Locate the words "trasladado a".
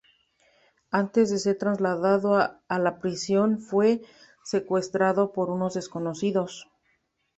1.59-2.79